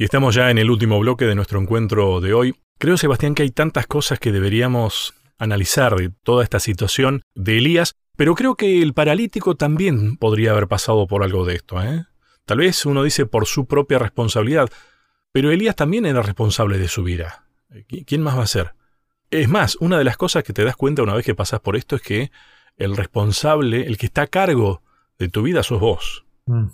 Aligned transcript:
Y 0.00 0.04
estamos 0.04 0.36
ya 0.36 0.52
en 0.52 0.58
el 0.58 0.70
último 0.70 1.00
bloque 1.00 1.24
de 1.24 1.34
nuestro 1.34 1.60
encuentro 1.60 2.20
de 2.20 2.32
hoy. 2.32 2.54
Creo, 2.78 2.96
Sebastián, 2.96 3.34
que 3.34 3.42
hay 3.42 3.50
tantas 3.50 3.88
cosas 3.88 4.20
que 4.20 4.30
deberíamos 4.30 5.12
analizar 5.38 5.96
de 5.96 6.10
toda 6.22 6.44
esta 6.44 6.60
situación 6.60 7.22
de 7.34 7.58
Elías, 7.58 7.96
pero 8.16 8.36
creo 8.36 8.54
que 8.54 8.80
el 8.80 8.94
paralítico 8.94 9.56
también 9.56 10.16
podría 10.16 10.52
haber 10.52 10.68
pasado 10.68 11.08
por 11.08 11.24
algo 11.24 11.44
de 11.44 11.56
esto. 11.56 11.82
¿eh? 11.82 12.06
Tal 12.44 12.58
vez 12.58 12.86
uno 12.86 13.02
dice 13.02 13.26
por 13.26 13.46
su 13.46 13.66
propia 13.66 13.98
responsabilidad, 13.98 14.68
pero 15.32 15.50
Elías 15.50 15.74
también 15.74 16.06
era 16.06 16.22
responsable 16.22 16.78
de 16.78 16.86
su 16.86 17.02
vida. 17.02 17.48
¿Quién 18.06 18.22
más 18.22 18.38
va 18.38 18.44
a 18.44 18.46
ser? 18.46 18.74
Es 19.30 19.48
más, 19.48 19.74
una 19.80 19.98
de 19.98 20.04
las 20.04 20.16
cosas 20.16 20.44
que 20.44 20.52
te 20.52 20.62
das 20.62 20.76
cuenta 20.76 21.02
una 21.02 21.14
vez 21.14 21.26
que 21.26 21.34
pasas 21.34 21.58
por 21.58 21.74
esto 21.74 21.96
es 21.96 22.02
que 22.02 22.30
el 22.76 22.96
responsable, 22.96 23.88
el 23.88 23.98
que 23.98 24.06
está 24.06 24.22
a 24.22 24.26
cargo 24.28 24.80
de 25.18 25.28
tu 25.28 25.42
vida, 25.42 25.64
sos 25.64 25.80
vos. 25.80 26.24
Mm. 26.46 26.66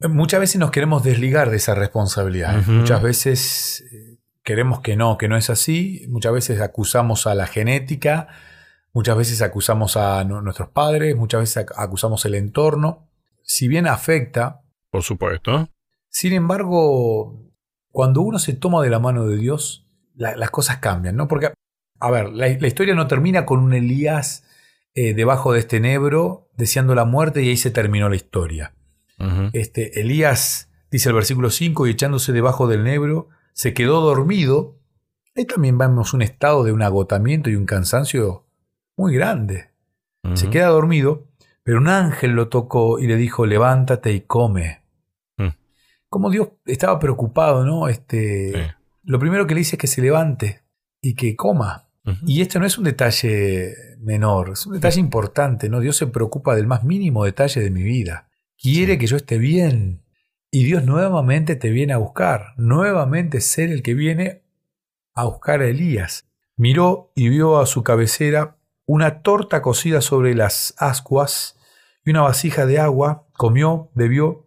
Muchas 0.00 0.38
veces 0.38 0.60
nos 0.60 0.70
queremos 0.70 1.02
desligar 1.02 1.50
de 1.50 1.56
esa 1.56 1.74
responsabilidad. 1.74 2.64
Muchas 2.66 3.02
veces 3.02 3.84
eh, 3.92 4.18
queremos 4.44 4.80
que 4.80 4.94
no, 4.94 5.18
que 5.18 5.26
no 5.26 5.36
es 5.36 5.50
así. 5.50 6.06
Muchas 6.08 6.32
veces 6.32 6.60
acusamos 6.60 7.26
a 7.26 7.34
la 7.34 7.48
genética, 7.48 8.28
muchas 8.92 9.16
veces 9.16 9.42
acusamos 9.42 9.96
a 9.96 10.22
nuestros 10.22 10.68
padres, 10.68 11.16
muchas 11.16 11.40
veces 11.40 11.66
acusamos 11.76 12.24
el 12.26 12.36
entorno. 12.36 13.08
Si 13.42 13.66
bien 13.66 13.88
afecta. 13.88 14.60
Por 14.90 15.02
supuesto. 15.02 15.68
Sin 16.10 16.32
embargo, 16.32 17.50
cuando 17.90 18.20
uno 18.20 18.38
se 18.38 18.52
toma 18.52 18.82
de 18.84 18.90
la 18.90 19.00
mano 19.00 19.26
de 19.26 19.36
Dios, 19.36 19.88
las 20.14 20.50
cosas 20.50 20.78
cambian, 20.78 21.16
¿no? 21.16 21.26
Porque, 21.26 21.52
a 21.98 22.10
ver, 22.10 22.28
la, 22.30 22.48
historia 22.48 22.94
no 22.94 23.08
termina 23.08 23.44
con 23.46 23.60
un 23.60 23.74
Elías 23.74 24.44
eh, 24.94 25.12
debajo 25.14 25.52
de 25.52 25.60
este 25.60 25.80
nebro 25.80 26.50
deseando 26.56 26.94
la 26.94 27.04
muerte 27.04 27.42
y 27.42 27.48
ahí 27.48 27.56
se 27.56 27.70
terminó 27.72 28.08
la 28.08 28.16
historia 28.16 28.74
este, 29.52 30.00
Elías, 30.00 30.70
dice 30.90 31.08
el 31.08 31.14
versículo 31.14 31.50
5, 31.50 31.86
y 31.86 31.90
echándose 31.90 32.32
debajo 32.32 32.66
del 32.66 32.84
nebro, 32.84 33.28
se 33.52 33.74
quedó 33.74 34.00
dormido. 34.00 34.78
Ahí 35.36 35.44
también 35.44 35.78
vemos 35.78 36.14
un 36.14 36.22
estado 36.22 36.64
de 36.64 36.72
un 36.72 36.82
agotamiento 36.82 37.50
y 37.50 37.56
un 37.56 37.66
cansancio 37.66 38.46
muy 38.96 39.14
grande. 39.14 39.70
Se 40.34 40.50
queda 40.50 40.66
dormido, 40.66 41.26
pero 41.62 41.78
un 41.78 41.88
ángel 41.88 42.32
lo 42.32 42.48
tocó 42.48 42.98
y 42.98 43.06
le 43.06 43.16
dijo, 43.16 43.46
levántate 43.46 44.12
y 44.12 44.20
come. 44.20 44.82
Mm. 45.38 45.48
Como 46.10 46.28
Dios 46.28 46.48
estaba 46.66 46.98
preocupado, 46.98 47.64
¿no? 47.64 47.88
Este, 47.88 48.74
Lo 49.04 49.18
primero 49.18 49.46
que 49.46 49.54
le 49.54 49.60
dice 49.60 49.76
es 49.76 49.80
que 49.80 49.86
se 49.86 50.02
levante 50.02 50.64
y 51.00 51.14
que 51.14 51.34
coma. 51.34 51.86
Y 52.24 52.40
esto 52.40 52.58
no 52.58 52.64
es 52.64 52.78
un 52.78 52.84
detalle 52.84 53.74
menor, 54.00 54.52
es 54.52 54.64
un 54.64 54.72
detalle 54.72 54.98
importante, 54.98 55.68
¿no? 55.68 55.78
Dios 55.80 55.94
se 55.94 56.06
preocupa 56.06 56.54
del 56.56 56.66
más 56.66 56.82
mínimo 56.82 57.24
detalle 57.24 57.60
de 57.60 57.70
mi 57.70 57.82
vida 57.82 58.28
quiere 58.60 58.98
que 58.98 59.06
yo 59.06 59.16
esté 59.16 59.38
bien. 59.38 60.02
Y 60.50 60.64
Dios 60.64 60.84
nuevamente 60.84 61.56
te 61.56 61.70
viene 61.70 61.92
a 61.92 61.98
buscar, 61.98 62.54
nuevamente 62.56 63.40
ser 63.40 63.70
el 63.70 63.82
que 63.82 63.94
viene 63.94 64.42
a 65.14 65.24
buscar 65.24 65.60
a 65.60 65.66
Elías. 65.66 66.26
Miró 66.56 67.12
y 67.14 67.28
vio 67.28 67.58
a 67.58 67.66
su 67.66 67.82
cabecera 67.82 68.56
una 68.86 69.22
torta 69.22 69.60
cocida 69.60 70.00
sobre 70.00 70.34
las 70.34 70.74
ascuas 70.78 71.58
y 72.04 72.10
una 72.10 72.22
vasija 72.22 72.64
de 72.64 72.78
agua, 72.78 73.26
comió, 73.34 73.90
bebió 73.94 74.46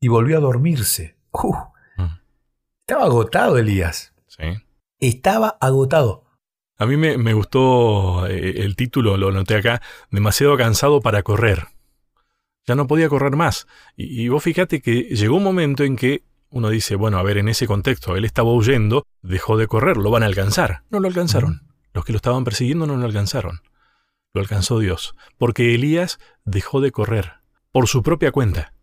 y 0.00 0.08
volvió 0.08 0.38
a 0.38 0.40
dormirse. 0.40 1.16
Mm. 1.32 2.04
Estaba 2.86 3.04
agotado 3.04 3.58
Elías. 3.58 4.14
Sí. 4.26 4.44
Estaba 4.98 5.58
agotado. 5.60 6.24
A 6.78 6.86
mí 6.86 6.96
me, 6.96 7.18
me 7.18 7.34
gustó 7.34 8.26
eh, 8.26 8.62
el 8.62 8.74
título, 8.74 9.18
lo 9.18 9.30
noté 9.30 9.56
acá, 9.56 9.82
demasiado 10.10 10.56
cansado 10.56 11.02
para 11.02 11.22
correr 11.22 11.68
ya 12.66 12.74
no 12.74 12.86
podía 12.86 13.08
correr 13.08 13.36
más. 13.36 13.66
Y, 13.96 14.28
vos 14.28 14.42
fíjate 14.42 14.80
que 14.80 15.02
llegó 15.02 15.36
un 15.36 15.44
momento 15.44 15.84
en 15.84 15.96
que 15.96 16.24
uno 16.50 16.68
dice, 16.68 16.96
bueno, 16.96 17.18
a 17.18 17.22
ver, 17.22 17.38
en 17.38 17.48
ese 17.48 17.66
contexto, 17.66 18.16
él 18.16 18.24
estaba 18.24 18.52
huyendo, 18.52 19.06
dejó 19.22 19.56
de 19.56 19.66
correr, 19.66 19.96
lo 19.96 20.10
van 20.10 20.22
a 20.22 20.26
alcanzar. 20.26 20.82
No 20.90 21.00
lo 21.00 21.08
alcanzaron. 21.08 21.62
Los 21.94 22.04
que 22.04 22.12
lo 22.12 22.16
estaban 22.16 22.44
persiguiendo 22.44 22.86
no 22.86 22.96
lo 22.96 23.04
alcanzaron. 23.04 23.60
Lo 24.34 24.40
alcanzó 24.40 24.78
Dios, 24.78 25.14
porque 25.38 25.74
Elías 25.74 26.18
dejó 26.44 26.80
de 26.80 26.90
correr, 26.90 27.32
por 27.70 27.88
su 27.88 28.02
propia 28.02 28.32
cuenta. 28.32 28.74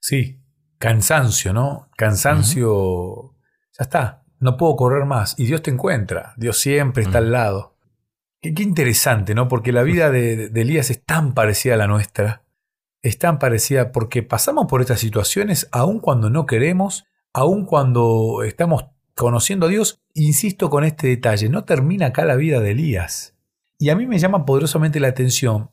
Sí, 0.00 0.42
cansancio, 0.78 1.52
¿no? 1.52 1.88
Cansancio, 1.96 3.34
ya 3.78 3.84
está, 3.84 4.24
no 4.38 4.56
puedo 4.56 4.76
correr 4.76 5.06
más. 5.06 5.34
Y 5.38 5.46
Dios 5.46 5.62
te 5.62 5.70
encuentra, 5.70 6.34
Dios 6.36 6.58
siempre 6.58 7.02
está 7.02 7.18
al 7.18 7.32
lado. 7.32 7.76
Qué, 8.40 8.62
interesante, 8.62 9.34
¿no? 9.34 9.48
Porque 9.48 9.72
la 9.72 9.82
vida 9.82 10.10
de 10.10 10.50
Elías 10.54 10.90
es 10.90 11.04
tan 11.04 11.34
parecida 11.34 11.74
a 11.74 11.78
la 11.78 11.86
nuestra 11.86 12.42
es 13.02 13.18
tan 13.18 13.38
parecida 13.38 13.92
porque 13.92 14.22
pasamos 14.22 14.66
por 14.66 14.80
estas 14.80 15.00
situaciones 15.00 15.68
aun 15.72 16.00
cuando 16.00 16.30
no 16.30 16.46
queremos, 16.46 17.04
aun 17.32 17.64
cuando 17.64 18.42
estamos 18.44 18.86
conociendo 19.14 19.66
a 19.66 19.68
Dios. 19.68 20.00
Insisto 20.14 20.70
con 20.70 20.84
este 20.84 21.08
detalle, 21.08 21.48
no 21.48 21.64
termina 21.64 22.06
acá 22.06 22.24
la 22.24 22.36
vida 22.36 22.60
de 22.60 22.72
Elías. 22.72 23.36
Y 23.78 23.90
a 23.90 23.96
mí 23.96 24.06
me 24.06 24.18
llama 24.18 24.44
poderosamente 24.44 25.00
la 25.00 25.08
atención 25.08 25.70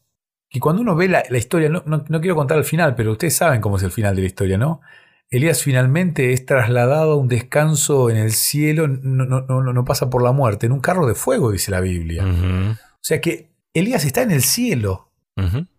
que 0.50 0.60
cuando 0.60 0.82
uno 0.82 0.96
ve 0.96 1.08
la, 1.08 1.24
historia, 1.38 1.70
no, 1.70 1.84
no, 1.86 2.22
quiero 2.22 2.36
contar 2.36 2.58
el 2.58 2.64
final, 2.64 2.96
pero 2.96 3.12
ustedes 3.12 3.36
saben 3.36 3.62
cómo 3.62 3.78
es 3.78 3.84
el 3.84 3.92
final 3.92 4.16
de 4.16 4.22
la 4.22 4.28
historia, 4.28 4.58
¿no? 4.58 4.82
Elías 5.30 5.64
finalmente 5.64 6.34
es 6.34 6.46
trasladado 6.46 7.14
a 7.14 7.18
un 7.18 7.28
descanso 7.28 8.12
en 8.12 8.18
el 8.18 8.32
cielo, 8.32 8.88
no, 8.88 9.26
no, 9.26 9.86
pasa 9.86 10.10
por 10.10 10.22
la 10.22 10.32
muerte, 10.32 10.68
en 10.68 10.72
un 10.72 10.82
carro 10.82 11.08
de 11.08 11.16
fuego, 11.16 11.52
dice 11.52 11.72
la 11.72 11.82
Biblia. 11.82 12.24
O 12.24 13.02
sea 13.02 13.20
que 13.20 13.50
Elías 13.74 14.06
está 14.06 14.22
en 14.22 14.32
el 14.32 14.44
cielo. 14.44 15.12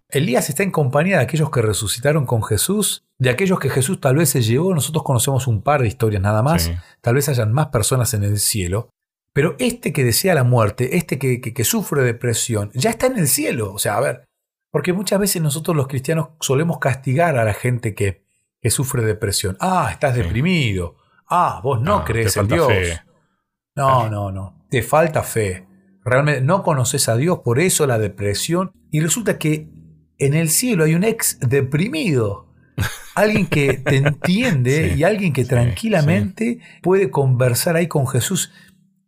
Elías 0.08 0.48
está 0.48 0.62
en 0.62 0.70
compañía 0.70 1.16
de 1.16 1.24
aquellos 1.24 1.50
que 1.50 1.62
resucitaron 1.62 2.26
con 2.26 2.42
Jesús, 2.42 3.04
de 3.18 3.30
aquellos 3.30 3.58
que 3.58 3.70
Jesús 3.70 4.00
tal 4.00 4.16
vez 4.16 4.28
se 4.30 4.42
llevó. 4.42 4.74
Nosotros 4.74 5.02
conocemos 5.02 5.46
un 5.46 5.62
par 5.62 5.82
de 5.82 5.88
historias 5.88 6.22
nada 6.22 6.42
más. 6.42 6.70
Tal 7.00 7.14
vez 7.14 7.28
hayan 7.28 7.52
más 7.52 7.68
personas 7.68 8.14
en 8.14 8.22
el 8.22 8.38
cielo. 8.38 8.90
Pero 9.32 9.56
este 9.58 9.92
que 9.92 10.04
desea 10.04 10.34
la 10.34 10.44
muerte, 10.44 10.96
este 10.96 11.18
que, 11.18 11.40
que, 11.40 11.64
sufre 11.64 12.02
depresión, 12.02 12.70
ya 12.72 12.90
está 12.90 13.06
en 13.06 13.18
el 13.18 13.28
cielo. 13.28 13.72
O 13.74 13.78
sea, 13.78 13.96
a 13.96 14.00
ver, 14.00 14.24
porque 14.70 14.92
muchas 14.92 15.20
veces 15.20 15.42
nosotros 15.42 15.76
los 15.76 15.88
cristianos 15.88 16.28
solemos 16.40 16.78
castigar 16.78 17.36
a 17.36 17.44
la 17.44 17.52
gente 17.52 17.94
que, 17.94 18.24
que 18.62 18.70
sufre 18.70 19.04
depresión. 19.04 19.56
Ah, 19.60 19.88
estás 19.92 20.14
deprimido. 20.14 20.96
Ah, 21.28 21.60
vos 21.62 21.82
no, 21.82 22.04
crees 22.04 22.36
en 22.36 22.48
Dios. 22.48 22.72
No, 23.74 24.08
no, 24.08 24.30
no. 24.32 24.66
Te 24.70 24.82
falta 24.82 25.22
fe. 25.22 25.66
Realmente 26.02 26.40
no 26.40 26.62
conoces 26.62 27.08
a 27.08 27.16
Dios, 27.16 27.40
por 27.40 27.58
eso 27.58 27.86
la 27.86 27.98
depresión. 27.98 28.72
Y 28.90 29.00
resulta 29.00 29.38
que 29.38 29.68
en 30.18 30.34
el 30.34 30.48
cielo 30.50 30.84
hay 30.84 30.94
un 30.94 31.04
ex 31.04 31.38
deprimido. 31.40 32.46
Alguien 33.14 33.46
que 33.46 33.74
te 33.74 33.96
entiende 33.96 34.94
y 34.96 35.02
alguien 35.02 35.32
que 35.32 35.46
tranquilamente 35.46 36.60
puede 36.82 37.10
conversar 37.10 37.76
ahí 37.76 37.88
con 37.88 38.06
Jesús. 38.06 38.52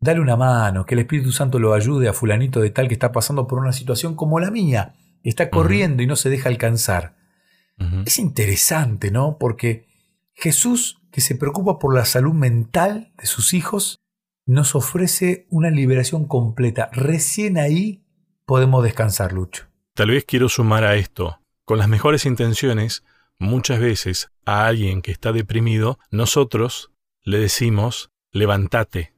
Dale 0.01 0.21
una 0.21 0.37
mano, 0.37 0.87
que 0.87 0.95
el 0.95 1.01
Espíritu 1.01 1.33
Santo 1.33 1.59
lo 1.59 1.75
ayude 1.75 2.09
a 2.09 2.15
fulanito 2.15 2.61
de 2.61 2.71
tal 2.71 2.89
que 2.89 2.95
está 2.95 3.13
pasando 3.13 3.47
por 3.47 3.59
una 3.59 3.73
situación 3.73 4.15
como 4.15 4.41
la 4.41 4.51
mía. 4.51 4.95
Está 5.23 5.51
corriendo 5.51 6.03
y 6.03 6.07
no 6.07 6.17
se 6.17 6.31
deja 6.31 6.49
alcanzar. 6.49 7.17
Es 8.07 8.19
interesante, 8.19 9.11
¿no? 9.11 9.37
Porque 9.39 9.87
Jesús, 10.35 11.01
que 11.13 11.21
se 11.21 11.35
preocupa 11.35 11.79
por 11.79 11.95
la 11.95 12.05
salud 12.05 12.33
mental 12.33 13.13
de 13.19 13.27
sus 13.27 13.55
hijos, 13.55 14.01
nos 14.47 14.75
ofrece 14.75 15.47
una 15.51 15.71
liberación 15.71 16.27
completa. 16.27 16.89
Recién 16.93 17.59
ahí 17.59 18.05
podemos 18.47 18.83
descansar, 18.83 19.33
Lucho. 19.33 19.68
Tal 19.99 20.11
vez 20.11 20.25
quiero 20.25 20.49
sumar 20.49 20.85
a 20.85 20.95
esto, 20.95 21.41
con 21.65 21.79
las 21.79 21.89
mejores 21.89 22.25
intenciones, 22.25 23.03
muchas 23.37 23.81
veces 23.81 24.31
a 24.45 24.65
alguien 24.65 25.03
que 25.03 25.11
está 25.11 25.33
deprimido, 25.33 25.99
nosotros 26.13 26.93
le 27.25 27.41
decimos, 27.41 28.13
levántate, 28.31 29.13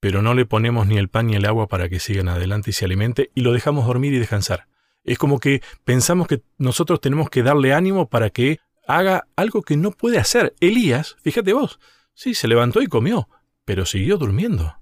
pero 0.00 0.22
no 0.22 0.34
le 0.34 0.44
ponemos 0.44 0.88
ni 0.88 0.98
el 0.98 1.08
pan 1.08 1.28
ni 1.28 1.36
el 1.36 1.46
agua 1.46 1.68
para 1.68 1.88
que 1.88 2.00
sigan 2.00 2.28
adelante 2.28 2.70
y 2.70 2.72
se 2.72 2.84
alimente 2.84 3.30
y 3.36 3.42
lo 3.42 3.52
dejamos 3.52 3.86
dormir 3.86 4.12
y 4.12 4.18
descansar. 4.18 4.66
Es 5.04 5.18
como 5.18 5.38
que 5.38 5.62
pensamos 5.84 6.26
que 6.26 6.42
nosotros 6.58 7.00
tenemos 7.00 7.30
que 7.30 7.44
darle 7.44 7.72
ánimo 7.72 8.08
para 8.08 8.30
que 8.30 8.58
haga 8.88 9.28
algo 9.36 9.62
que 9.62 9.76
no 9.76 9.92
puede 9.92 10.18
hacer. 10.18 10.56
Elías, 10.58 11.14
fíjate 11.22 11.52
vos, 11.52 11.78
sí, 12.12 12.34
se 12.34 12.48
levantó 12.48 12.82
y 12.82 12.88
comió, 12.88 13.28
pero 13.64 13.86
siguió 13.86 14.16
durmiendo. 14.16 14.78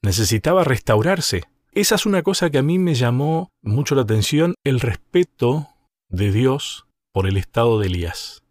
Necesitaba 0.00 0.64
restaurarse, 0.64 1.44
esa 1.80 1.94
es 1.94 2.06
una 2.06 2.22
cosa 2.22 2.50
que 2.50 2.58
a 2.58 2.62
mí 2.62 2.78
me 2.78 2.94
llamó 2.94 3.52
mucho 3.62 3.94
la 3.94 4.02
atención, 4.02 4.54
el 4.64 4.80
respeto 4.80 5.68
de 6.08 6.32
Dios 6.32 6.86
por 7.12 7.28
el 7.28 7.36
estado 7.36 7.78
de 7.78 7.86
Elías. 7.86 8.42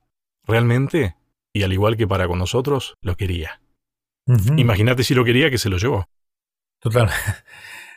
Realmente, 0.46 1.18
y 1.54 1.64
al 1.64 1.74
igual 1.74 1.98
que 1.98 2.08
para 2.08 2.28
con 2.28 2.40
nosotros, 2.40 2.94
lo 3.02 3.18
quería. 3.18 3.62
Imagínate 4.58 5.04
si 5.04 5.14
lo 5.14 5.26
quería 5.26 5.50
que 5.50 5.58
se 5.58 5.70
lo 5.70 5.78
llevó. 5.78 6.06
Total. 6.80 7.10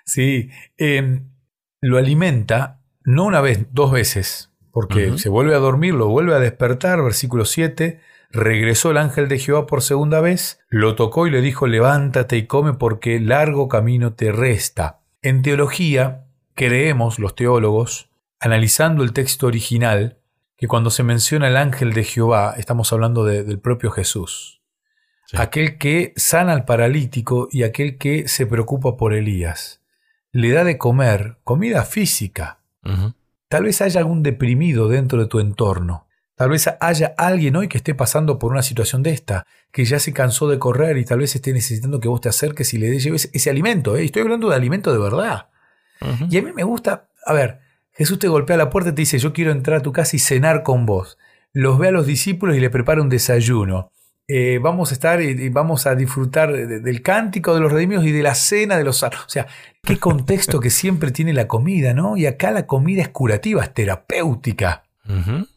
Sí. 0.06 0.50
Em, 0.76 1.30
lo 1.80 1.96
alimenta, 1.96 2.80
no 3.04 3.24
una 3.24 3.40
vez, 3.40 3.66
dos 3.70 3.92
veces, 3.92 4.50
porque 4.72 5.18
se 5.18 5.28
vuelve 5.28 5.54
a 5.54 5.58
dormir, 5.58 5.94
lo 5.94 6.08
vuelve 6.08 6.34
a 6.34 6.40
despertar, 6.40 7.00
versículo 7.00 7.44
7. 7.44 8.00
Regresó 8.30 8.90
el 8.90 8.96
ángel 8.96 9.28
de 9.28 9.38
Jehová 9.38 9.66
por 9.66 9.82
segunda 9.82 10.20
vez, 10.20 10.58
lo 10.68 10.96
tocó 10.96 11.28
y 11.28 11.30
le 11.30 11.40
dijo, 11.42 11.68
levántate 11.68 12.38
y 12.38 12.46
come 12.46 12.72
porque 12.72 13.20
largo 13.20 13.68
camino 13.68 14.14
te 14.14 14.32
resta. 14.32 14.99
En 15.22 15.42
teología, 15.42 16.24
creemos 16.54 17.18
los 17.18 17.34
teólogos, 17.34 18.08
analizando 18.38 19.02
el 19.02 19.12
texto 19.12 19.46
original, 19.46 20.18
que 20.56 20.66
cuando 20.66 20.90
se 20.90 21.02
menciona 21.02 21.48
el 21.48 21.58
ángel 21.58 21.92
de 21.92 22.04
Jehová, 22.04 22.54
estamos 22.56 22.90
hablando 22.92 23.24
del 23.24 23.58
propio 23.58 23.90
Jesús. 23.90 24.62
aquel 25.34 25.78
que 25.78 26.12
sana 26.16 26.52
al 26.52 26.64
paralítico 26.64 27.48
y 27.52 27.62
aquel 27.62 27.98
que 27.98 28.28
se 28.28 28.46
preocupa 28.46 28.96
por 28.96 29.12
Elías. 29.12 29.82
Le 30.32 30.50
da 30.50 30.64
de 30.64 30.78
comer 30.78 31.38
comida 31.44 31.84
física. 31.84 32.60
Tal 33.48 33.64
vez 33.64 33.80
haya 33.82 34.00
algún 34.00 34.22
deprimido 34.22 34.88
dentro 34.88 35.20
de 35.20 35.26
tu 35.26 35.38
entorno. 35.38 36.06
Tal 36.40 36.48
vez 36.48 36.70
haya 36.80 37.12
alguien 37.18 37.54
hoy 37.56 37.68
que 37.68 37.76
esté 37.76 37.94
pasando 37.94 38.38
por 38.38 38.52
una 38.52 38.62
situación 38.62 39.02
de 39.02 39.10
esta, 39.10 39.46
que 39.70 39.84
ya 39.84 39.98
se 39.98 40.14
cansó 40.14 40.48
de 40.48 40.58
correr 40.58 40.96
y 40.96 41.04
tal 41.04 41.18
vez 41.18 41.34
esté 41.34 41.52
necesitando 41.52 42.00
que 42.00 42.08
vos 42.08 42.22
te 42.22 42.30
acerques 42.30 42.72
y 42.72 42.78
le 42.78 42.98
lleves 42.98 43.28
ese 43.34 43.50
alimento. 43.50 43.94
¿eh? 43.94 44.06
Estoy 44.06 44.22
hablando 44.22 44.48
de 44.48 44.56
alimento 44.56 44.90
de 44.90 44.98
verdad. 44.98 45.48
Y 46.30 46.38
a 46.38 46.42
mí 46.42 46.50
me 46.54 46.62
gusta, 46.62 47.10
a 47.26 47.34
ver, 47.34 47.60
Jesús 47.92 48.18
te 48.18 48.28
golpea 48.28 48.56
la 48.56 48.70
puerta 48.70 48.88
y 48.88 48.94
te 48.94 49.02
dice, 49.02 49.18
yo 49.18 49.34
quiero 49.34 49.52
entrar 49.52 49.80
a 49.80 49.82
tu 49.82 49.92
casa 49.92 50.16
y 50.16 50.18
cenar 50.18 50.62
con 50.62 50.86
vos. 50.86 51.18
Los 51.52 51.78
ve 51.78 51.88
a 51.88 51.90
los 51.90 52.06
discípulos 52.06 52.56
y 52.56 52.60
le 52.60 52.70
prepara 52.70 53.02
un 53.02 53.10
desayuno. 53.10 53.92
Eh, 54.26 54.60
vamos 54.62 54.92
a 54.92 54.94
estar 54.94 55.20
y, 55.20 55.46
vamos 55.50 55.86
a 55.86 55.94
disfrutar 55.94 56.52
del 56.54 57.02
cántico 57.02 57.52
de 57.52 57.60
los 57.60 57.70
redimidos 57.70 58.06
y 58.06 58.12
de 58.12 58.22
la 58.22 58.34
cena 58.34 58.78
de 58.78 58.84
los 58.84 58.96
salvos. 58.96 59.26
O 59.26 59.28
sea, 59.28 59.46
qué 59.82 59.98
contexto 59.98 60.58
que 60.58 60.70
siempre 60.70 61.10
tiene 61.10 61.34
la 61.34 61.46
comida, 61.46 61.92
¿no? 61.92 62.16
Y 62.16 62.24
acá 62.24 62.50
la 62.50 62.66
comida 62.66 63.02
es 63.02 63.10
curativa, 63.10 63.62
es 63.62 63.74
terapéutica. 63.74 64.84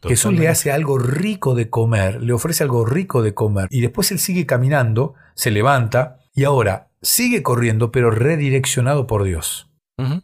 Jesús 0.03 0.33
le 0.33 0.47
hace 0.47 0.71
algo 0.71 0.97
rico 0.97 1.55
de 1.55 1.69
comer, 1.69 2.21
le 2.21 2.33
ofrece 2.33 2.63
algo 2.63 2.85
rico 2.85 3.21
de 3.21 3.33
comer. 3.33 3.67
Y 3.69 3.81
después 3.81 4.11
él 4.11 4.19
sigue 4.19 4.45
caminando, 4.45 5.13
se 5.35 5.51
levanta 5.51 6.17
y 6.33 6.43
ahora 6.43 6.89
sigue 7.01 7.43
corriendo, 7.43 7.91
pero 7.91 8.11
redireccionado 8.11 9.07
por 9.07 9.23
Dios. 9.23 9.69
O 9.97 10.21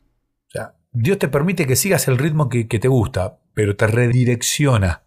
sea, 0.47 0.75
Dios 0.91 1.19
te 1.19 1.27
permite 1.27 1.67
que 1.67 1.75
sigas 1.75 2.07
el 2.07 2.17
ritmo 2.17 2.49
que 2.49 2.65
te 2.65 2.87
gusta, 2.87 3.39
pero 3.53 3.75
te 3.75 3.87
redirecciona 3.87 5.03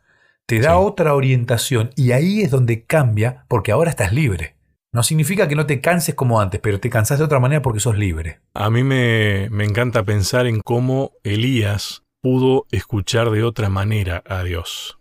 te 0.46 0.60
da 0.60 0.76
otra 0.76 1.14
orientación 1.14 1.90
y 1.96 2.12
ahí 2.12 2.42
es 2.42 2.50
donde 2.50 2.84
cambia 2.84 3.44
porque 3.48 3.72
ahora 3.72 3.90
estás 3.90 4.12
libre. 4.12 4.56
No 4.92 5.02
significa 5.02 5.48
que 5.48 5.56
no 5.56 5.64
te 5.64 5.80
canses 5.80 6.14
como 6.14 6.40
antes, 6.40 6.60
pero 6.60 6.78
te 6.78 6.90
cansas 6.90 7.19
de 7.19 7.24
otra 7.24 7.40
manera 7.40 7.62
porque 7.62 7.80
sos 7.80 7.96
libre. 7.96 8.40
A 8.52 8.69
mí 8.69 8.84
me, 8.84 9.48
me 9.50 9.64
encanta 9.64 10.04
pensar 10.04 10.46
en 10.46 10.60
cómo 10.60 11.12
Elías 11.22 12.01
pudo 12.22 12.66
escuchar 12.70 13.30
de 13.30 13.42
otra 13.42 13.69
manera 13.69 14.22
a 14.26 14.42
Dios. 14.44 14.98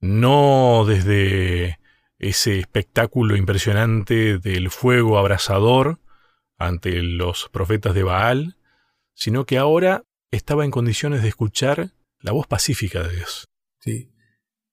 No 0.00 0.84
desde 0.86 1.78
ese 2.18 2.58
espectáculo 2.58 3.36
impresionante 3.36 4.38
del 4.38 4.70
fuego 4.70 5.18
abrasador 5.18 6.00
ante 6.58 7.02
los 7.02 7.48
profetas 7.50 7.94
de 7.94 8.02
Baal, 8.02 8.56
sino 9.14 9.44
que 9.44 9.58
ahora 9.58 10.04
estaba 10.30 10.64
en 10.64 10.70
condiciones 10.70 11.22
de 11.22 11.28
escuchar 11.28 11.90
la 12.20 12.32
voz 12.32 12.46
pacífica 12.46 13.02
de 13.02 13.16
Dios. 13.16 13.46
Sí. 13.80 14.10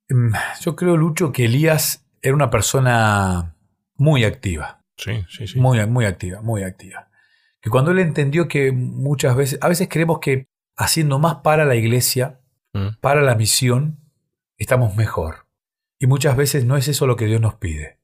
Mm, 0.09 0.33
yo 0.61 0.75
creo, 0.75 0.95
Lucho, 0.95 1.31
que 1.31 1.45
Elías 1.45 2.07
era 2.21 2.33
una 2.33 2.49
persona 2.49 3.57
muy 3.95 4.23
activa. 4.23 4.85
Sí, 4.95 5.23
sí, 5.29 5.47
sí. 5.47 5.59
Muy, 5.59 5.85
muy 5.87 6.05
activa, 6.05 6.41
muy 6.41 6.63
activa. 6.63 7.09
Que 7.59 7.69
cuando 7.69 7.91
él 7.91 7.99
entendió 7.99 8.47
que 8.47 8.71
muchas 8.71 9.35
veces, 9.35 9.59
a 9.61 9.67
veces 9.67 9.87
creemos 9.89 10.19
que 10.19 10.47
haciendo 10.75 11.19
más 11.19 11.37
para 11.37 11.65
la 11.65 11.75
iglesia, 11.75 12.39
mm. 12.73 12.99
para 12.99 13.21
la 13.21 13.35
misión, 13.35 13.99
estamos 14.57 14.95
mejor. 14.95 15.47
Y 15.99 16.07
muchas 16.07 16.35
veces 16.35 16.65
no 16.65 16.77
es 16.77 16.87
eso 16.87 17.05
lo 17.07 17.15
que 17.15 17.25
Dios 17.25 17.41
nos 17.41 17.55
pide. 17.55 17.99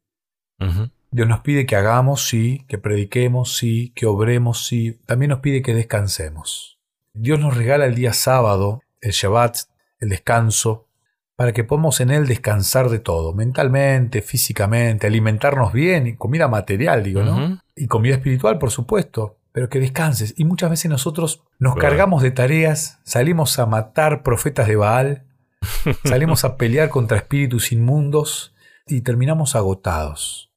Dios 1.12 1.28
nos 1.28 1.42
pide 1.42 1.66
que 1.66 1.76
hagamos, 1.76 2.28
sí, 2.28 2.66
que 2.68 2.78
prediquemos, 2.78 3.58
sí, 3.58 3.92
que 3.96 4.06
obremos, 4.06 4.66
sí. 4.66 5.00
También 5.06 5.30
nos 5.30 5.40
pide 5.40 5.62
que 5.62 5.74
descansemos. 5.74 6.80
Dios 7.14 7.40
nos 7.40 7.56
regala 7.56 7.86
el 7.86 7.96
día 7.96 8.14
sábado, 8.14 8.82
el 9.02 9.12
Shabbat, 9.12 9.58
el 10.00 10.10
descanso, 10.10 10.88
para 11.36 11.54
que 11.54 11.64
podamos 11.64 12.02
en 12.02 12.12
él 12.12 12.28
descansar 12.28 12.90
de 12.90 13.00
todo, 13.00 13.34
mentalmente, 13.34 14.22
físicamente, 14.22 15.08
alimentarnos 15.08 15.72
bien, 15.72 16.08
y 16.08 16.16
comida 16.16 16.48
material, 16.48 17.04
digo, 17.04 17.24
¿no? 17.24 17.62
Y 17.76 17.88
comida 17.88 18.16
espiritual, 18.16 18.58
por 18.58 18.72
supuesto, 18.72 19.38
pero 19.58 19.70
que 19.70 19.80
descanses. 19.80 20.36
Y 20.38 20.46
muchas 20.46 20.70
veces 20.70 20.92
nosotros 20.92 21.44
nos 21.58 21.78
cargamos 21.78 22.22
de 22.22 22.30
tareas, 22.30 23.00
salimos 23.04 23.58
a 23.58 23.66
matar 23.66 24.22
profetas 24.22 24.68
de 24.68 24.76
Baal, 24.76 25.26
salimos 26.04 26.46
a 26.46 26.58
pelear 26.58 26.90
contra 26.90 27.18
espíritus 27.18 27.72
inmundos 27.72 28.54
y 28.86 29.02
terminamos 29.02 29.56
agotados. 29.56 30.54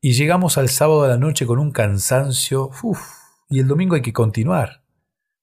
Y 0.00 0.14
llegamos 0.14 0.58
al 0.58 0.68
sábado 0.68 1.04
de 1.04 1.10
la 1.10 1.16
noche 1.16 1.46
con 1.46 1.60
un 1.60 1.70
cansancio, 1.70 2.72
uf, 2.82 3.00
y 3.48 3.60
el 3.60 3.68
domingo 3.68 3.94
hay 3.94 4.02
que 4.02 4.12
continuar, 4.12 4.82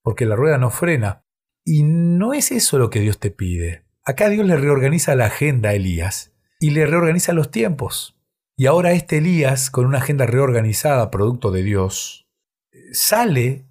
porque 0.02 0.26
la 0.26 0.36
rueda 0.36 0.58
no 0.58 0.68
frena. 0.68 1.24
Y 1.64 1.84
no 1.84 2.34
es 2.34 2.52
eso 2.52 2.76
lo 2.76 2.90
que 2.90 3.00
Dios 3.00 3.18
te 3.18 3.30
pide. 3.30 3.86
Acá 4.04 4.28
Dios 4.28 4.46
le 4.46 4.58
reorganiza 4.58 5.14
la 5.14 5.28
agenda 5.28 5.70
a 5.70 5.72
Elías 5.72 6.34
y 6.60 6.72
le 6.72 6.84
reorganiza 6.84 7.32
los 7.32 7.50
tiempos. 7.50 8.20
Y 8.54 8.66
ahora 8.66 8.92
este 8.92 9.16
Elías, 9.16 9.70
con 9.70 9.86
una 9.86 9.96
agenda 9.96 10.26
reorganizada, 10.26 11.10
producto 11.10 11.50
de 11.50 11.62
Dios, 11.62 12.27
sale 12.92 13.66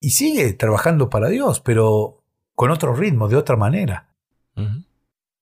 y 0.00 0.10
sigue 0.10 0.52
trabajando 0.54 1.08
para 1.08 1.28
Dios, 1.28 1.60
pero 1.60 2.22
con 2.54 2.70
otro 2.70 2.94
ritmo, 2.94 3.28
de 3.28 3.36
otra 3.36 3.56
manera. 3.56 4.08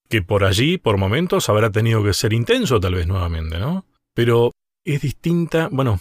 Que 0.08 0.22
por 0.22 0.44
allí, 0.44 0.78
por 0.78 0.98
momentos, 0.98 1.48
habrá 1.48 1.70
tenido 1.70 2.02
que 2.02 2.12
ser 2.12 2.32
intenso 2.32 2.80
tal 2.80 2.94
vez 2.94 3.06
nuevamente, 3.06 3.58
¿no? 3.58 3.84
Pero 4.14 4.52
es 4.84 5.00
distinta, 5.00 5.68
bueno, 5.70 6.00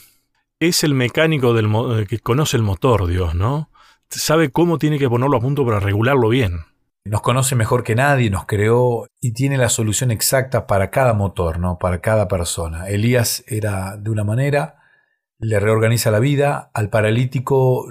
es 0.60 0.84
el 0.84 0.94
mecánico 0.94 1.54
del 1.54 1.66
eh, 1.66 2.06
que 2.08 2.20
conoce 2.20 2.58
el 2.58 2.64
motor, 2.64 3.08
Dios, 3.08 3.36
¿no? 3.36 3.70
Sabe 4.10 4.52
cómo 4.52 4.78
tiene 4.78 5.00
que 5.00 5.10
ponerlo 5.10 5.38
a 5.38 5.42
punto 5.42 5.66
para 5.66 5.80
regularlo 5.80 6.30
bien. 6.30 6.60
Nos 7.06 7.22
conoce 7.22 7.56
mejor 7.56 7.84
que 7.84 7.96
nadie, 7.96 8.30
nos 8.30 8.46
creó 8.46 9.08
y 9.20 9.34
tiene 9.34 9.58
la 9.58 9.70
solución 9.70 10.10
exacta 10.12 10.68
para 10.68 10.90
cada 10.90 11.14
motor, 11.14 11.60
¿no? 11.60 11.78
Para 11.78 12.00
cada 12.00 12.28
persona. 12.28 12.88
Elías 12.88 13.44
era 13.48 13.98
de 13.98 14.10
una 14.10 14.24
manera, 14.24 14.83
le 15.44 15.60
reorganiza 15.60 16.12
la 16.12 16.20
vida, 16.20 16.72
al 16.74 16.90
paralítico 16.90 17.86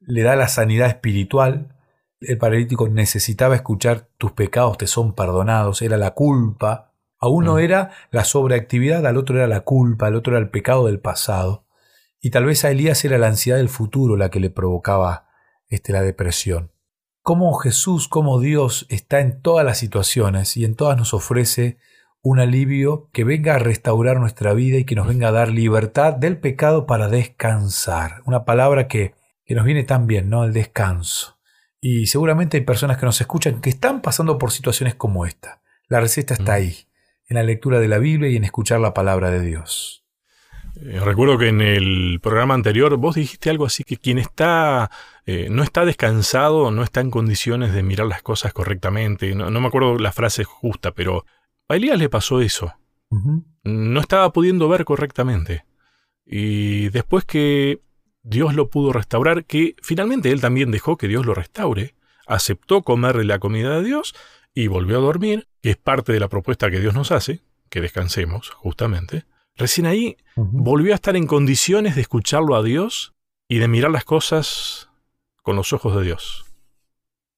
le 0.00 0.22
da 0.22 0.36
la 0.36 0.48
sanidad 0.48 0.88
espiritual. 0.88 1.76
El 2.20 2.38
paralítico 2.38 2.88
necesitaba 2.88 3.54
escuchar 3.54 4.08
tus 4.18 4.32
pecados 4.32 4.78
te 4.78 4.86
son 4.86 5.14
perdonados, 5.14 5.82
era 5.82 5.96
la 5.96 6.12
culpa. 6.12 6.92
A 7.18 7.28
uno 7.28 7.54
mm. 7.54 7.58
era 7.58 7.90
la 8.10 8.24
sobreactividad, 8.24 9.06
al 9.06 9.16
otro 9.16 9.36
era 9.36 9.46
la 9.46 9.60
culpa, 9.60 10.06
al 10.06 10.16
otro 10.16 10.32
era 10.32 10.40
el 10.40 10.50
pecado 10.50 10.86
del 10.86 11.00
pasado. 11.00 11.66
Y 12.20 12.30
tal 12.30 12.44
vez 12.44 12.64
a 12.64 12.70
Elías 12.70 13.04
era 13.04 13.18
la 13.18 13.28
ansiedad 13.28 13.58
del 13.58 13.68
futuro 13.68 14.16
la 14.16 14.30
que 14.30 14.40
le 14.40 14.50
provocaba 14.50 15.26
este, 15.68 15.92
la 15.92 16.02
depresión 16.02 16.72
cómo 17.22 17.54
Jesús, 17.54 18.08
cómo 18.08 18.40
Dios 18.40 18.86
está 18.88 19.20
en 19.20 19.40
todas 19.40 19.64
las 19.64 19.78
situaciones 19.78 20.56
y 20.56 20.64
en 20.64 20.74
todas 20.74 20.98
nos 20.98 21.14
ofrece 21.14 21.78
un 22.22 22.40
alivio 22.40 23.10
que 23.12 23.24
venga 23.24 23.56
a 23.56 23.58
restaurar 23.58 24.20
nuestra 24.20 24.54
vida 24.54 24.78
y 24.78 24.84
que 24.84 24.94
nos 24.94 25.08
venga 25.08 25.28
a 25.28 25.32
dar 25.32 25.50
libertad 25.50 26.14
del 26.14 26.38
pecado 26.38 26.86
para 26.86 27.08
descansar. 27.08 28.22
Una 28.24 28.44
palabra 28.44 28.86
que, 28.88 29.14
que 29.44 29.54
nos 29.54 29.64
viene 29.64 29.84
tan 29.84 30.06
bien, 30.06 30.30
¿no? 30.30 30.44
El 30.44 30.52
descanso. 30.52 31.38
Y 31.80 32.06
seguramente 32.06 32.56
hay 32.56 32.64
personas 32.64 32.96
que 32.96 33.06
nos 33.06 33.20
escuchan 33.20 33.60
que 33.60 33.70
están 33.70 34.02
pasando 34.02 34.38
por 34.38 34.52
situaciones 34.52 34.94
como 34.94 35.26
esta. 35.26 35.62
La 35.88 36.00
receta 36.00 36.34
está 36.34 36.54
ahí, 36.54 36.86
en 37.28 37.36
la 37.36 37.42
lectura 37.42 37.80
de 37.80 37.88
la 37.88 37.98
Biblia 37.98 38.30
y 38.30 38.36
en 38.36 38.44
escuchar 38.44 38.78
la 38.78 38.94
palabra 38.94 39.30
de 39.30 39.40
Dios. 39.40 40.02
Eh, 40.76 41.00
recuerdo 41.00 41.38
que 41.38 41.48
en 41.48 41.60
el 41.60 42.20
programa 42.22 42.54
anterior 42.54 42.96
vos 42.96 43.16
dijiste 43.16 43.50
algo 43.50 43.66
así 43.66 43.84
que 43.84 43.96
quien 43.96 44.18
está 44.18 44.90
eh, 45.26 45.48
no 45.50 45.62
está 45.62 45.84
descansado, 45.84 46.70
no 46.70 46.82
está 46.82 47.00
en 47.00 47.10
condiciones 47.10 47.72
de 47.72 47.82
mirar 47.82 48.06
las 48.06 48.22
cosas 48.22 48.52
correctamente. 48.52 49.34
No, 49.34 49.50
me 49.50 49.66
acuerdo 49.66 49.98
la 49.98 50.12
frase 50.12 50.44
justa, 50.44 50.92
pero 50.92 51.24
a 51.72 51.76
Elías 51.76 51.98
le 51.98 52.08
pasó 52.08 52.40
eso. 52.40 52.74
No 53.64 54.00
estaba 54.00 54.32
pudiendo 54.32 54.68
ver 54.68 54.84
correctamente. 54.84 55.64
Y 56.24 56.88
después 56.90 57.24
que 57.24 57.82
Dios 58.22 58.54
lo 58.54 58.70
pudo 58.70 58.92
restaurar, 58.92 59.44
que 59.44 59.76
finalmente 59.82 60.30
él 60.30 60.40
también 60.40 60.70
dejó 60.70 60.96
que 60.96 61.08
Dios 61.08 61.26
lo 61.26 61.34
restaure, 61.34 61.94
aceptó 62.26 62.82
comerle 62.82 63.24
la 63.24 63.38
comida 63.38 63.76
de 63.76 63.84
Dios 63.84 64.14
y 64.54 64.68
volvió 64.68 64.98
a 64.98 65.00
dormir, 65.00 65.48
que 65.60 65.70
es 65.70 65.76
parte 65.76 66.12
de 66.12 66.20
la 66.20 66.28
propuesta 66.28 66.70
que 66.70 66.80
Dios 66.80 66.94
nos 66.94 67.10
hace, 67.10 67.42
que 67.68 67.80
descansemos, 67.80 68.50
justamente. 68.50 69.24
Recién 69.56 69.86
ahí 69.86 70.16
volvió 70.36 70.92
a 70.92 70.94
estar 70.94 71.16
en 71.16 71.26
condiciones 71.26 71.94
de 71.94 72.02
escucharlo 72.02 72.54
a 72.54 72.62
Dios 72.62 73.14
y 73.48 73.58
de 73.58 73.68
mirar 73.68 73.90
las 73.90 74.04
cosas 74.04 74.88
con 75.42 75.56
los 75.56 75.72
ojos 75.72 75.96
de 75.96 76.02
Dios. 76.04 76.46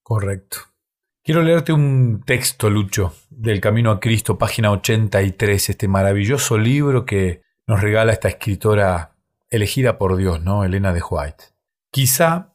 Correcto. 0.02 0.73
Quiero 1.26 1.40
leerte 1.40 1.72
un 1.72 2.22
texto, 2.26 2.68
Lucho, 2.68 3.14
del 3.30 3.58
Camino 3.58 3.90
a 3.90 3.98
Cristo, 3.98 4.36
página 4.36 4.70
83, 4.72 5.70
este 5.70 5.88
maravilloso 5.88 6.58
libro 6.58 7.06
que 7.06 7.40
nos 7.66 7.80
regala 7.80 8.12
esta 8.12 8.28
escritora 8.28 9.16
elegida 9.48 9.96
por 9.96 10.18
Dios, 10.18 10.42
¿no? 10.42 10.64
Elena 10.64 10.92
de 10.92 11.00
White. 11.00 11.44
Quizá 11.90 12.54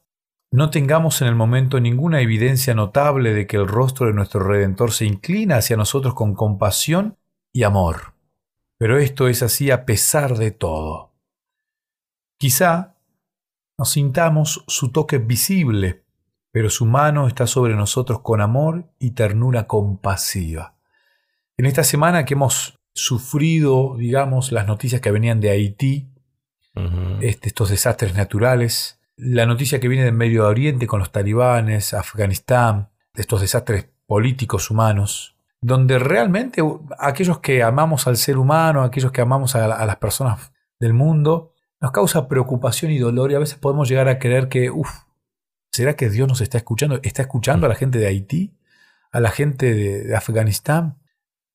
no 0.51 0.69
tengamos 0.69 1.19
en 1.23 1.29
el 1.29 1.35
momento 1.35 1.79
ninguna 1.79 2.21
evidencia 2.21 2.75
notable 2.75 3.33
de 3.33 3.47
que 3.47 3.57
el 3.57 3.67
rostro 3.67 4.05
de 4.05 4.13
nuestro 4.13 4.41
Redentor 4.41 4.91
se 4.91 5.05
inclina 5.05 5.55
hacia 5.55 5.75
nosotros 5.75 6.13
con 6.13 6.35
compasión 6.35 7.17
y 7.51 7.63
amor. 7.63 8.13
Pero 8.77 8.99
esto 8.99 9.27
es 9.27 9.41
así 9.41 9.71
a 9.71 9.83
pesar 9.83 10.38
de 10.38 10.51
todo. 10.51 11.15
Quizá 12.38 12.95
nos 13.79 13.89
sintamos 13.89 14.63
su 14.67 14.91
toque 14.91 15.17
visible, 15.17 16.03
pero 16.51 16.70
su 16.70 16.86
mano 16.86 17.27
está 17.27 17.48
sobre 17.48 17.75
nosotros 17.75 18.22
con 18.22 18.41
amor 18.41 18.91
y 19.00 19.12
ternura 19.12 19.68
compasiva. 19.68 20.75
En 21.58 21.65
esta 21.65 21.84
semana 21.84 22.25
que 22.25 22.34
hemos 22.34 22.79
sufrido, 22.94 23.96
digamos, 23.98 24.51
las 24.51 24.68
noticias 24.68 25.01
que 25.01 25.12
venían 25.12 25.39
de 25.39 25.51
Haití, 25.51 26.10
este, 27.22 27.50
estos 27.50 27.70
desastres 27.70 28.15
naturales, 28.15 29.00
la 29.18 29.46
noticia 29.46 29.82
que 29.82 29.89
viene 29.89 30.06
del 30.06 30.13
Medio 30.13 30.48
Oriente 30.48 30.88
con 30.88 31.00
los 31.00 31.12
talibanes, 31.12 31.94
Afganistán, 31.94 32.89
estos 33.13 33.41
desastres 33.41 33.89
políticos 34.08 34.72
humanos, 34.72 35.36
donde 35.62 36.00
realmente 36.00 36.63
aquellos 36.98 37.39
que 37.39 37.63
amamos 37.63 38.08
al 38.08 38.15
ser 38.15 38.38
humano, 38.38 38.84
aquellos 38.84 39.12
que 39.12 39.22
amamos 39.22 39.56
a, 39.56 39.86
las 39.86 39.96
personas 39.98 40.53
del 40.79 40.94
mundo, 40.94 41.53
nos 41.82 41.91
causa 41.91 42.27
preocupación 42.27 42.91
y 42.91 42.98
dolor 42.98 43.32
y 43.32 43.36
a 43.36 43.39
veces 43.39 43.58
podemos 43.58 43.89
llegar 43.89 44.08
a 44.08 44.20
creer 44.20 44.48
que, 44.48 44.70
uff, 44.70 44.89
¿será 45.79 45.95
que 45.95 46.09
Dios 46.09 46.27
nos 46.27 46.41
está 46.41 46.57
escuchando? 46.57 47.00
¿Está 47.03 47.21
escuchando 47.21 47.65
a 47.65 47.69
la 47.69 47.75
gente 47.75 48.00
de 48.00 48.07
Haití? 48.07 48.53
¿A 49.13 49.21
la 49.21 49.31
gente 49.31 49.74
de 49.74 50.13
Afganistán? 50.13 50.98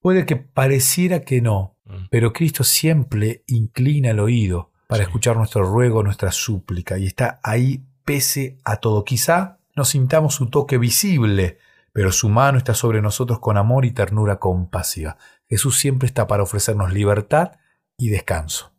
Puede 0.00 0.25
que 0.25 0.37
pareciera 0.37 1.21
que 1.21 1.43
no, 1.43 1.76
mm. 1.85 2.07
pero 2.11 2.33
Cristo 2.33 2.64
siempre 2.64 3.45
inclina 3.47 4.12
el 4.12 4.21
oído 4.21 4.71
para 4.87 5.02
escuchar 5.02 5.37
nuestro 5.37 5.71
ruego, 5.71 6.02
nuestra 6.02 6.33
súplica, 6.33 6.97
y 6.97 7.04
está 7.04 7.38
ahí 7.43 7.85
pese 8.07 8.57
a 8.64 8.76
todo. 8.76 9.04
Quizá 9.04 9.59
no 9.76 9.85
sintamos 9.85 10.37
su 10.37 10.49
toque 10.49 10.78
visible, 10.78 11.59
pero 11.93 12.11
su 12.11 12.31
mano 12.31 12.57
está 12.57 12.73
sobre 12.73 13.02
nosotros 13.02 13.40
con 13.40 13.59
amor 13.59 13.85
y 13.85 13.90
ternura 13.90 14.38
compasiva. 14.38 15.19
Jesús 15.50 15.78
siempre 15.78 16.07
está 16.07 16.26
para 16.26 16.45
ofrecernos 16.45 16.95
libertad 16.95 17.52
y 17.99 18.09
descanso. 18.09 18.73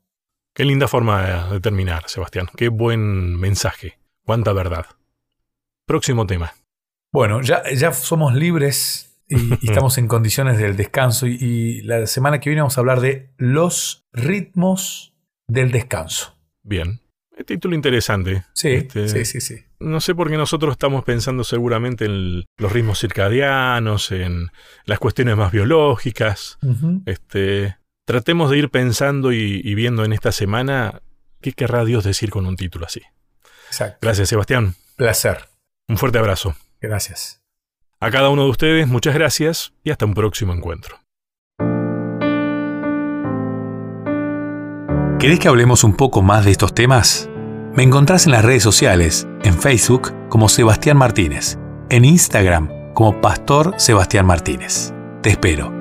Qué 0.56 0.66
linda 0.66 0.88
forma 0.88 1.50
de 1.52 1.60
terminar, 1.60 2.06
Sebastián. 2.08 2.48
Qué 2.58 2.70
buen 2.70 3.36
mensaje. 3.36 4.00
Cuánta 4.24 4.54
verdad. 4.54 4.88
Próximo 5.86 6.26
tema. 6.26 6.54
Bueno, 7.12 7.42
ya, 7.42 7.64
ya 7.72 7.94
somos 7.94 8.34
libres 8.34 9.16
y, 9.28 9.54
estamos 9.68 9.98
en 9.98 10.08
condiciones 10.08 10.58
del 10.58 10.76
descanso. 10.76 11.28
Y, 11.28 11.82
la 11.84 12.08
semana 12.08 12.40
que 12.40 12.50
viene 12.50 12.62
vamos 12.62 12.78
a 12.78 12.82
hablar 12.82 13.02
de 13.02 13.30
los 13.38 14.06
ritmos 14.12 15.14
del 15.48 15.72
descanso. 15.72 16.38
Bien. 16.64 17.00
Título 17.46 17.76
interesante. 17.76 18.46
Sí, 18.54 18.70
este, 18.70 19.10
sí, 19.10 19.26
sí, 19.26 19.42
sí. 19.42 19.66
No 19.80 20.00
sé 20.00 20.16
por 20.16 20.30
qué 20.30 20.38
nosotros 20.38 20.72
estamos 20.72 21.04
pensando 21.04 21.44
seguramente 21.44 22.06
en 22.06 22.46
los 22.58 22.72
ritmos 22.72 23.00
circadianos, 23.00 24.12
en 24.12 24.48
las 24.86 25.00
cuestiones 25.00 25.36
más 25.36 25.52
biológicas. 25.52 26.58
este, 27.06 27.76
tratemos 28.06 28.50
de 28.52 28.58
ir 28.58 28.70
pensando 28.70 29.34
y, 29.34 29.62
y, 29.64 29.76
viendo 29.76 30.06
en 30.06 30.14
esta 30.14 30.32
semana 30.32 31.02
qué 31.42 31.52
querrá 31.52 31.84
Dios 31.84 32.06
decir 32.06 32.30
con 32.30 32.46
un 32.46 32.56
título 32.56 32.86
así. 32.86 33.02
Exacto. 33.68 34.00
Gracias, 34.02 34.30
Sebastián. 34.30 34.76
Placer. 34.96 35.55
Un 35.88 35.98
fuerte 35.98 36.18
abrazo. 36.18 36.56
Gracias. 36.82 37.42
A 38.00 38.12
cada 38.12 38.30
uno 38.30 38.44
de 38.44 38.50
ustedes, 38.50 38.88
muchas 38.88 39.14
gracias 39.14 39.74
y 39.84 39.92
hasta 39.92 40.06
un 40.06 40.14
próximo 40.14 40.54
encuentro. 40.54 40.98
¿Querés 45.20 45.40
que 45.40 45.48
hablemos 45.48 45.84
un 45.84 45.96
poco 45.96 46.22
más 46.22 46.46
de 46.46 46.52
estos 46.52 46.74
temas? 46.76 47.30
Me 47.74 47.84
encontrás 47.84 48.26
en 48.26 48.34
las 48.34 48.46
redes 48.46 48.64
sociales, 48.64 49.28
en 49.44 49.60
Facebook 49.60 50.14
como 50.30 50.50
Sebastián 50.50 50.98
Martínez, 50.98 51.58
en 51.90 52.06
Instagram 52.06 52.94
como 52.94 53.22
Pastor 53.22 53.74
Sebastián 53.78 54.26
Martínez. 54.26 54.94
Te 55.22 55.32
espero. 55.32 55.75